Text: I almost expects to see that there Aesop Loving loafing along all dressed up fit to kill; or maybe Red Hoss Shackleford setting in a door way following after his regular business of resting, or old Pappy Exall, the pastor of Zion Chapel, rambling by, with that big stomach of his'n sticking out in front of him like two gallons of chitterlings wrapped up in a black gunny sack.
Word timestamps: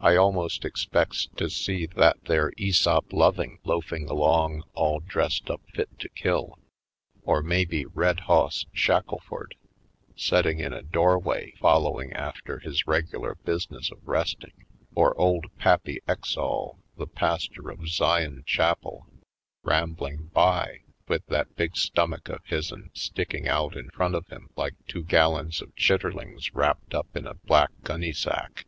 I 0.00 0.16
almost 0.16 0.64
expects 0.64 1.28
to 1.36 1.50
see 1.50 1.84
that 1.88 2.24
there 2.24 2.52
Aesop 2.56 3.12
Loving 3.12 3.58
loafing 3.64 4.08
along 4.08 4.64
all 4.72 4.98
dressed 5.00 5.50
up 5.50 5.60
fit 5.74 5.98
to 5.98 6.08
kill; 6.08 6.58
or 7.22 7.42
maybe 7.42 7.84
Red 7.84 8.20
Hoss 8.20 8.64
Shackleford 8.72 9.56
setting 10.16 10.58
in 10.58 10.72
a 10.72 10.80
door 10.80 11.18
way 11.18 11.52
following 11.60 12.14
after 12.14 12.60
his 12.60 12.86
regular 12.86 13.34
business 13.34 13.90
of 13.90 13.98
resting, 14.08 14.54
or 14.94 15.14
old 15.20 15.44
Pappy 15.58 16.00
Exall, 16.08 16.78
the 16.96 17.06
pastor 17.06 17.68
of 17.68 17.86
Zion 17.90 18.44
Chapel, 18.46 19.06
rambling 19.62 20.30
by, 20.32 20.78
with 21.08 21.26
that 21.26 21.56
big 21.56 21.76
stomach 21.76 22.30
of 22.30 22.40
his'n 22.46 22.88
sticking 22.94 23.46
out 23.46 23.76
in 23.76 23.90
front 23.90 24.14
of 24.14 24.26
him 24.28 24.48
like 24.56 24.76
two 24.86 25.04
gallons 25.04 25.60
of 25.60 25.76
chitterlings 25.76 26.54
wrapped 26.54 26.94
up 26.94 27.14
in 27.14 27.26
a 27.26 27.34
black 27.34 27.68
gunny 27.84 28.14
sack. 28.14 28.64